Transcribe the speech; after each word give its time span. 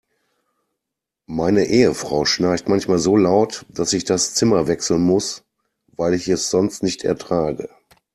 Meine 1.27 1.65
Ehefrau 1.67 2.25
schnarcht 2.25 2.67
manchmal 2.67 2.97
so 2.97 3.15
laut, 3.15 3.67
dass 3.69 3.93
ich 3.93 4.03
das 4.03 4.33
Zimmer 4.33 4.65
wechseln 4.65 5.01
muss, 5.03 5.43
weil 5.89 6.15
ich 6.15 6.27
es 6.27 6.49
sonst 6.49 6.81
nicht 6.81 7.03
ertrage. 7.03 7.69